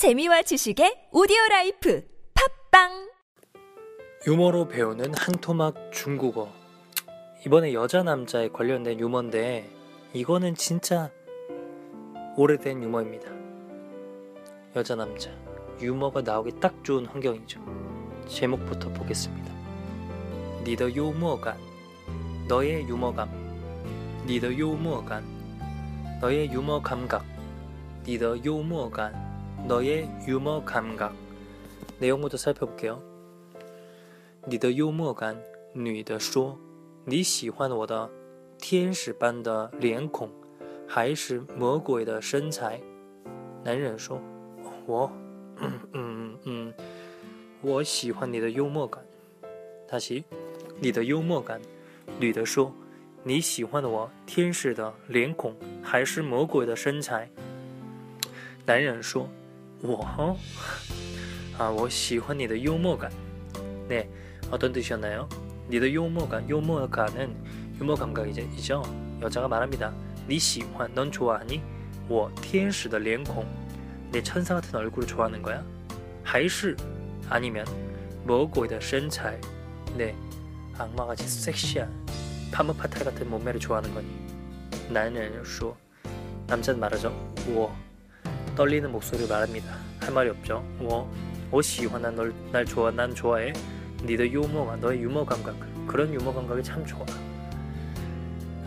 [0.00, 2.02] 재미와 지식의 오디오 라이프
[2.70, 3.10] 팟빵
[4.26, 6.50] 유머로 배우는 한 토막 중국어.
[7.44, 9.68] 이번에 여자 남자에 관련된 유머인데
[10.14, 11.10] 이거는 진짜
[12.34, 13.30] 오래된 유머입니다.
[14.74, 15.30] 여자 남자
[15.82, 17.60] 유머가 나오기 딱 좋은 환경이죠.
[18.26, 19.52] 제목부터 보겠습니다.
[20.64, 21.58] 你的幽默感
[22.48, 27.22] 너의 유머감 你的幽默感 너의 유머 감각
[28.06, 29.28] 니더 유머감
[29.67, 31.13] 너의 유머 감각
[31.99, 33.01] 내용부터 살펴볼게요.
[34.45, 35.35] 你的幽默感，
[35.73, 38.09] 女的说：“你喜欢我的
[38.59, 40.29] 天使般的脸孔，
[40.87, 42.79] 还是魔鬼的身材？”
[43.63, 44.21] 男人说：“
[44.85, 45.11] 我，
[45.57, 46.73] 嗯嗯嗯，
[47.61, 49.03] 我喜欢你的幽默感。”
[49.87, 50.23] 他喜
[50.79, 51.59] 你的幽默感。
[52.19, 57.27] 女的说：“你喜欢我天使的脸孔，还是魔鬼的身材？”
[58.67, 59.29] 男人说：“
[59.81, 60.37] 我，
[61.57, 63.11] 啊，我喜欢你的幽默感。”
[63.87, 64.09] 네
[64.51, 65.27] 어떤 뜻이었나요?
[65.69, 67.35] 니더 유머감, 유머감은
[67.79, 68.83] 유머 감각이죠.
[69.21, 69.93] 여자가 말합니다.
[70.27, 71.61] 니 시환, 넌 좋아하니?
[72.07, 73.45] 我天使的脸孔
[74.11, 75.63] 내 천사 같은 얼굴을 좋아하는 거야?
[76.23, 76.75] 还是
[77.29, 77.65] 아니면
[78.25, 79.39] 魔鬼的身材,
[79.97, 80.15] 네
[80.77, 81.89] 악마같이 섹시한
[82.51, 84.07] 파무파탈 같은 몸매를 좋아하는 거니?
[84.89, 85.75] 나는 说
[86.47, 87.09] 남자는 말하죠.
[87.53, 87.75] 我
[88.60, 89.74] 떨리는 목소리로 말합니다.
[90.00, 90.62] 할 말이 없죠.
[90.76, 91.10] 뭐,
[91.50, 93.54] 오시환한 널, 날 좋아, 난 좋아해.
[94.04, 97.06] 니들 유머가 너의 유머 감각, 그런 유머 감각이 참 좋아.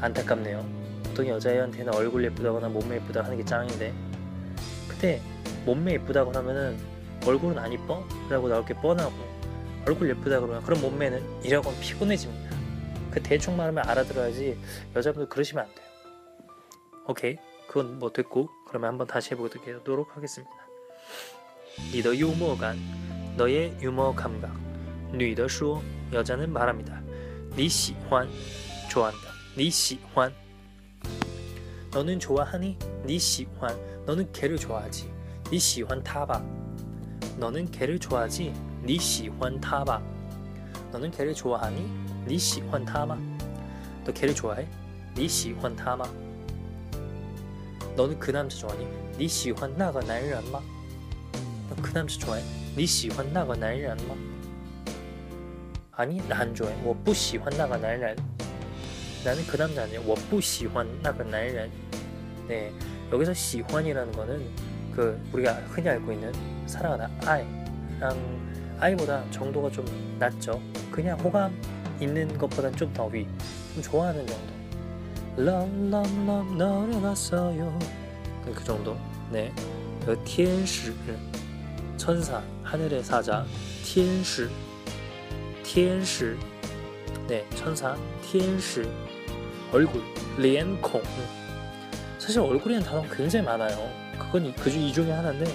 [0.00, 0.66] 안타깝네요.
[1.04, 3.92] 보통 여자애한테는 얼굴 예쁘다거나 몸매 예쁘다 하는 게 짱인데,
[4.88, 5.20] 그때
[5.66, 6.78] 몸매 예쁘다거나 하면은
[7.26, 8.02] 얼굴은 안 이뻐?
[8.30, 9.12] 라고 나올 게 뻔하고,
[9.86, 12.56] 얼굴 예쁘다 그러면 그런 몸매는 이라고 하면 피곤해집니다.
[13.10, 14.58] 그 대충 말하면 알아들어야지
[14.96, 15.86] 여자분들 그러시면 안 돼요.
[17.06, 17.36] 오케이.
[17.67, 20.55] 그건 뭐 됐고 그러면 한번 다시 해보도록 하겠습니다
[21.93, 22.77] 니더 유머감
[23.37, 24.67] 너의 유머 감각
[25.13, 27.01] 女的说 여자는 말합니다.
[27.55, 28.27] 你喜欢
[28.89, 29.19] 좋아한다.
[29.55, 30.33] 你喜欢
[31.91, 32.77] 너는 좋아하니?
[33.05, 33.75] 你喜欢
[34.05, 35.09] 너는 걔를 좋아하지.
[35.49, 36.43] 你喜欢他吧
[37.37, 38.53] 너는 걔를 좋아하지.
[38.83, 40.01] 你喜欢他吧
[40.91, 41.87] 너는 걔를 좋아하니?
[42.25, 43.17] 你喜欢他吗?
[44.03, 44.67] 너 걔를 좋아해?
[45.15, 46.05] 你喜欢他吗?
[47.95, 48.85] 너는 그 남자 좋아하니?
[49.17, 50.61] 你喜欢那个男人吗?
[51.69, 52.41] 너 그 남자 좋아해?
[52.75, 54.15] 你喜欢那个男人吗?
[55.91, 58.15] 아니 난 좋아해 我不喜欢那个男人
[59.25, 61.69] 나는 그 남자 아니야 我不喜欢那个男人
[62.47, 62.71] 네
[63.11, 64.47] 여기서 시환이라는 거는
[64.95, 66.31] 그 우리가 흔히 알고 있는
[66.67, 69.85] 사랑하다 아이랑 아이보다 정도가 좀
[70.19, 70.61] 낮죠
[70.91, 71.51] 그냥 호감
[71.99, 73.25] 있는 것보단 좀 더 위
[73.73, 74.43] 좀 좋아하는 정도
[75.36, 77.78] 럼럼럼 노려봤어요.
[78.54, 78.96] 그 정도?
[79.30, 79.52] 네.
[80.04, 81.16] 그 티엔시 그
[81.96, 83.44] 천사 하늘의 사자
[83.84, 84.48] 티엔시
[85.62, 86.36] 天使
[87.28, 88.82] 네 천사 天使
[89.72, 90.02] 얼굴
[90.36, 91.02] 脸孔.
[92.18, 93.90] 사실 얼굴이라는 단어 굉장히 많아요.
[94.18, 95.46] 그건 그중 중에 하나인데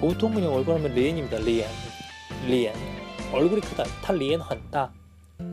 [0.00, 2.74] 보통 그냥 얼굴 하면 脸입니다 脸.
[3.32, 3.84] 얼굴이 크다.
[4.02, 4.92] 他脸很大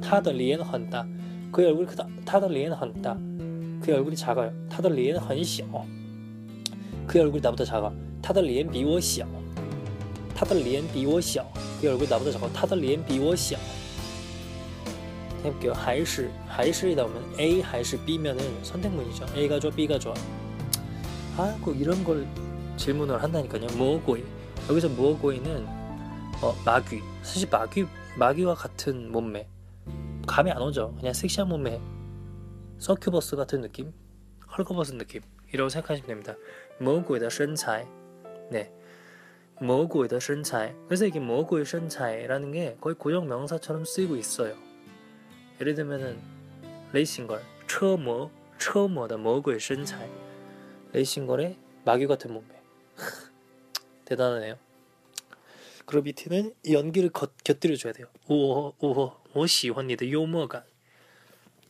[0.01, 1.05] 他的脸很大
[1.51, 2.07] 그의 얼굴이 크다.
[2.25, 3.17] 他的脸很大
[3.84, 4.52] 그의 얼굴이 작아요.
[4.68, 5.64] 他的脸很小.
[7.06, 7.92] 그의 얼굴이 나보다 작아.
[8.22, 9.26] 他的脸比我小.
[10.34, 11.44] 他的脸比我小.
[11.80, 12.48] 그의 얼굴이 나보다 작아.
[12.52, 13.56] 他的脸比我小.
[15.44, 15.72] 해볼게요.
[15.72, 19.26] 还是 还是이다 보면 A 还是 B면은 선택문이죠.
[19.34, 20.14] A가 좋아, B가 좋아.
[21.36, 22.26] 아, 그 이런 걸
[22.76, 23.66] 질문을 한다니까요.
[23.76, 24.22] 뭐고이
[24.68, 25.66] 여기서 뭐고이는
[26.42, 27.00] 어, 마귀.
[27.22, 29.46] 사실 마귀 마귀와 같은 몸매.
[30.26, 30.94] 감이 안 오죠.
[30.98, 31.80] 그냥 섹시한 몸매.
[32.78, 33.92] 서큐버스 같은 느낌,
[34.56, 35.22] 헐거버스 느낌.
[35.52, 36.36] 이라고 생각하시면 됩니다.
[36.80, 37.86] 뭐고이의 身材.
[38.50, 38.72] 네.
[39.60, 40.74] 뭐고이의 身材.
[40.86, 44.56] 그래서 이게 뭐고의 身材라는 게 거의 고정 명사처럼 쓰이고 있어요.
[45.60, 46.20] 예를 들면은
[46.92, 50.08] 레이싱걸, 처모, 처모의 魔鬼身材,
[50.92, 52.48] 레이싱걸의 마귀 같은 몸매.
[54.04, 54.56] 대단하네요.
[55.86, 58.06] 그리고 밑에는 연기를 겉, 곁들여줘야 돼요.
[58.28, 60.62] 우와, 우와, 我喜欢你的 유머감.